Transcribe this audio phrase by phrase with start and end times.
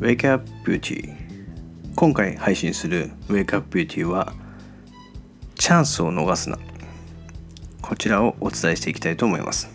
[0.00, 1.14] Wake Up Beauty
[1.94, 4.32] 今回配信する Wake Up Beauty は
[5.56, 6.58] チャンスを逃すな。
[7.82, 9.68] こちらをお伝えしていきたいと思います。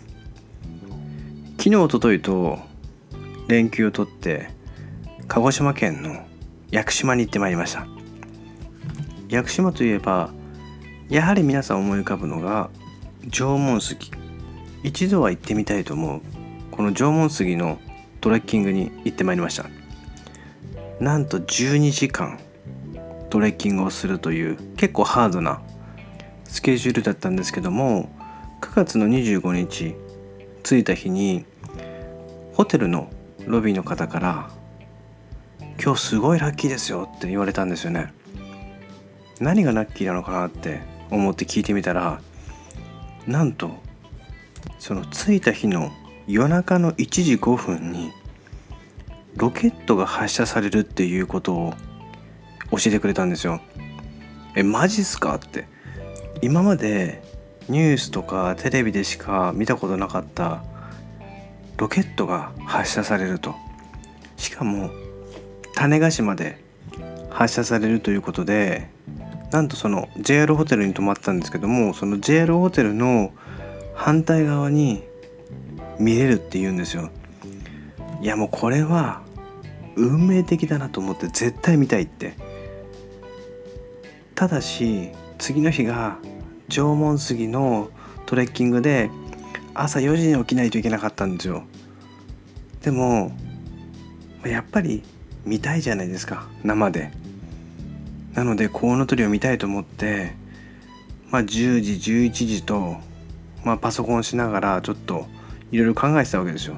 [1.58, 2.58] 昨日おとといと
[3.46, 4.50] 連休を取って
[5.28, 6.26] 鹿児島県の
[6.72, 7.86] 屋久島に行ってまいりました。
[9.28, 10.32] 屋久島といえば
[11.08, 12.68] やはり皆さん思い浮かぶのが
[13.30, 14.10] 縄文杉。
[14.82, 16.20] 一度は行ってみたいと思う
[16.72, 17.78] この縄文杉の
[18.20, 19.75] トレッキングに行ってまいりました。
[21.00, 22.38] なんと12時間
[23.30, 25.60] トレッキングをするという結構ハードな
[26.44, 28.08] スケジュールだったんですけども
[28.60, 29.94] 9月の25日
[30.62, 31.44] 着いた日に
[32.54, 33.10] ホテルの
[33.46, 34.50] ロビーの方から
[35.82, 38.12] 「今日すごいラッキーですよ」って言われたんですよね。
[39.38, 42.20] 何がラッキーなのかなって思って聞いてみたら
[43.26, 43.70] なんと
[44.78, 45.92] その着いた日の
[46.26, 48.10] 夜中の1時5分に
[49.36, 51.74] ロケットが発射されるっていうことを
[52.70, 53.60] 教えてくれたんですよ。
[54.56, 55.68] えマジっすかって。
[56.42, 57.22] 今まで
[57.68, 60.62] ニュースとかテレビでしか見たことなかった
[61.76, 63.54] ロケットが発射されると。
[64.36, 64.90] しかも
[65.74, 66.62] 種子島で
[67.30, 68.88] 発射されるということで
[69.50, 73.32] なんとその JR ホテルに泊まったんですけどもその JR ホテルの
[73.94, 75.02] 反対側に
[75.98, 77.10] 見れるって言うんですよ。
[78.22, 79.25] いやもうこれは
[79.96, 82.34] 運命的だなと思って絶対見たいって。
[84.34, 86.18] ただし次の日が
[86.68, 87.90] 縄文杉の
[88.26, 89.10] トレッキングで
[89.72, 91.64] 朝4時に起きないといけなかったんですよ。
[92.82, 93.32] でも
[94.44, 95.02] やっぱり
[95.44, 97.10] 見たいじゃないですか生で。
[98.34, 100.34] なのでコウノトリを見たいと思って
[101.30, 102.96] まあ10時11時と、
[103.64, 105.26] まあ、パソコンしながらちょっと
[105.72, 106.76] いろいろ考えてたわけですよ。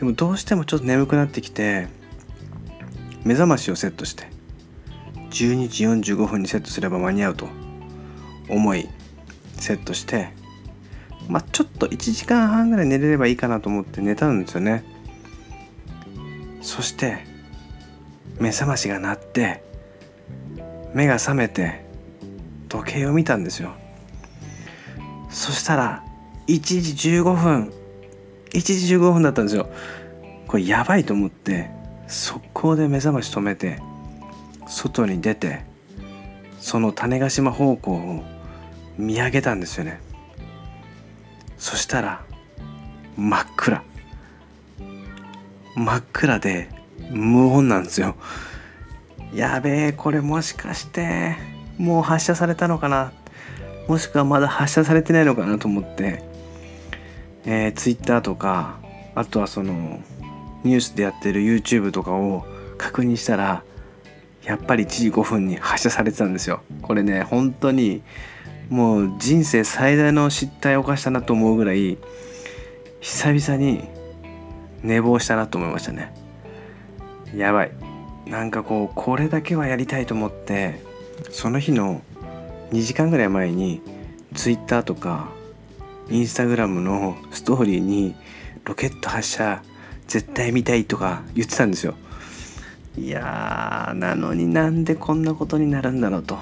[0.00, 1.86] でもどうしてもちょっと眠くなってきて
[3.22, 4.28] 目覚ましをセットして
[5.30, 7.48] 12時45分にセットすれば間に合うと
[8.48, 8.88] 思い
[9.52, 10.30] セットして
[11.28, 14.84] まあちょっと1時間半ぐらい寝れればいいかなと思って寝たんですよね。
[16.62, 17.18] そして
[18.38, 19.62] 目覚ましが鳴って
[20.94, 21.84] 目が覚めて
[22.70, 23.74] 時計を見たんですよ。
[25.28, 26.02] そしたら
[26.46, 27.79] 1時15分
[28.52, 29.68] 1時15分だったんですよ。
[30.46, 31.70] これやばいと思って
[32.08, 33.80] 速攻で目覚まし止めて
[34.66, 35.60] 外に出て
[36.58, 38.24] その種子島方向を
[38.98, 40.00] 見上げたんですよね。
[41.56, 42.24] そしたら
[43.16, 43.82] 真っ暗。
[45.76, 46.68] 真っ暗で
[47.10, 48.16] 無音なんですよ。
[49.32, 51.36] やべえこれもしかして
[51.78, 53.12] もう発射されたのかな？
[53.86, 56.24] もしくはまだ発射されてないのかなと思って
[57.44, 58.78] えー、Twitter とか
[59.14, 60.00] あとはその
[60.64, 62.44] ニュースでやってる YouTube とかを
[62.78, 63.62] 確認したら
[64.44, 66.62] やっぱり1時5分に発射されてたんですよ。
[66.82, 68.02] これね本当に
[68.68, 71.98] もう人生最大の失態を犯したなと思うぐらい
[73.00, 73.88] 久々に
[74.82, 76.12] 寝坊したなと思いましたね。
[77.36, 77.72] やばい。
[78.26, 80.80] なんかこうこれだけはやりたいと思って
[81.30, 82.00] その日の
[82.70, 83.82] 2時間ぐらい前に
[84.34, 85.28] Twitter とか
[86.10, 88.16] インスタグラムのストーリーに
[88.64, 89.62] ロケット発射
[90.08, 91.94] 絶対見たいとか言ってたんですよ。
[92.98, 96.36] いやーなのになんでこんなことになるんだろうと。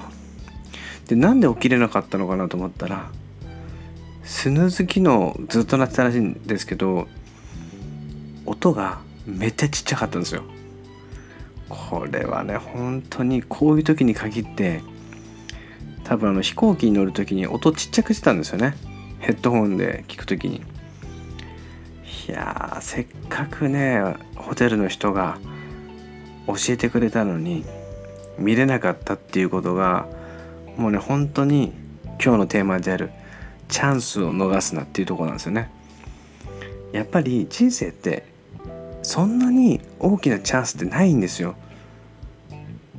[1.07, 3.09] でなんで起きれなかったのかなと思ったら
[4.23, 7.07] スヌーズ機能ずっと鳴ってたらしいんですけど
[8.45, 10.43] 音がめっちゃちっちゃかったんですよ。
[11.69, 14.81] これはね本当にこういう時に限って
[16.03, 18.75] 多分あの飛行機に乗る時に音ちっちゃくしてたんですよね。
[19.29, 20.63] ヘッドホンで聞く時に。
[22.27, 24.01] いやせっかくね
[24.35, 25.37] ホテルの人が
[26.47, 27.63] 教えてくれたのに
[28.39, 30.07] 見れなかったっていうことが
[30.77, 31.73] もうね本当に
[32.19, 33.11] 今日のテーマである
[33.67, 35.69] チャンスを逃すなっていうとこなんですよね。
[36.91, 38.25] やっぱり人生って
[39.03, 41.53] そんなに大きなチャンスってないんですよ。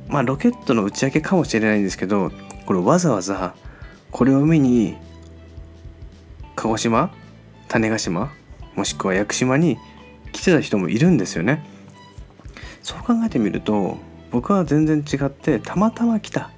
[0.07, 2.31] まあロケットの打ち上げかもしれないんですけど
[2.65, 3.53] これわざわざ
[4.11, 4.95] これを見に
[6.61, 7.11] 鹿児島
[7.69, 8.31] 種子島
[8.75, 9.79] もしくは屋久島に
[10.31, 11.65] 来てた人もいるんですよね。
[12.83, 13.97] そう考えてみると
[14.29, 16.51] 僕は全然違ってたまたま来た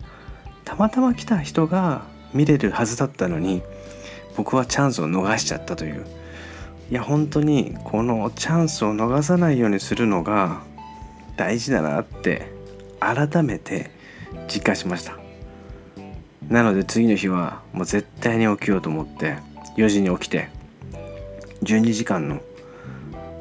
[0.65, 2.03] たまたま来た人が
[2.33, 3.61] 見れるはずだったのに
[4.35, 6.05] 僕はチャンスを逃しちゃったという。
[6.91, 10.63] いや本当にこのチャンスを逃さないようにするのが
[11.37, 12.51] 大事だなって
[12.99, 13.89] 改めて
[14.53, 15.17] 実感しました。
[16.49, 20.49] なので次の日はもう絶対に起きようと思って4時に起きて
[21.63, 22.41] 12時間の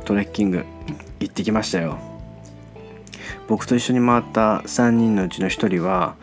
[0.05, 0.65] トレッキング
[1.21, 1.99] 行ってきましたよ。
[3.49, 6.17] 僕と一緒に回った3人のうちの1人は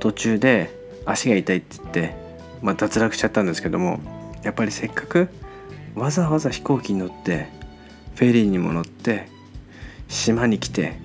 [0.00, 0.70] 途中で
[1.06, 2.14] 足が痛いって言って、
[2.62, 4.00] まあ、脱落しちゃったんですけども
[4.42, 5.28] やっぱりせっかく
[5.94, 7.48] わざわざ飛行機に乗って
[8.16, 9.28] フェリーにも乗って
[10.08, 10.98] 島に来て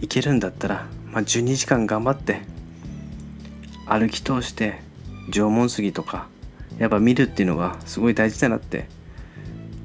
[0.00, 2.42] 行けるんだったら、まあ、12時間頑張って
[3.86, 4.80] 歩き通して
[5.30, 6.28] 縄文杉とか
[6.78, 8.88] やっぱ見るっていうのがすごい大事だなって。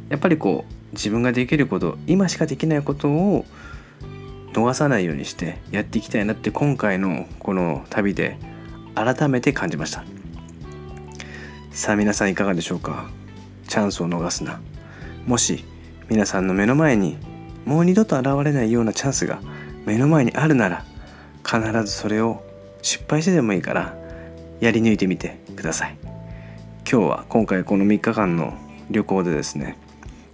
[0.09, 3.45] やっぱりこう自分ができること今しかできないことを
[4.53, 8.37] 逃さないようにしてやっていきたいなって今回のこの旅で
[8.95, 10.03] 改めて感じました。
[11.71, 13.07] さあ皆さんいかがでしょうか？
[13.67, 14.59] チャンスを逃すな。
[15.27, 15.63] もし
[16.09, 17.17] 皆さんの目の前に
[17.65, 19.39] もう二度と現れないようなチャンスが
[19.85, 20.83] 目の前にあるなら
[21.45, 22.43] 必ずそれを
[22.81, 23.95] 失敗してでもいいから
[24.59, 26.08] やり抜いてみてください。
[26.91, 28.57] 今日は今回この3日間の
[28.89, 29.77] 旅行でですね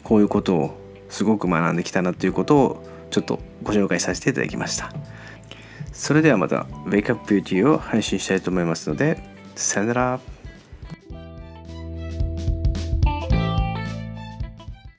[0.06, 0.78] こういうことを
[1.10, 4.94] すごく学んできたなということをちょっとご紹介させていただきました。
[5.92, 9.20] それではまた Wake Up Beauty を配信したいと思いますので
[9.56, 10.35] さよなら。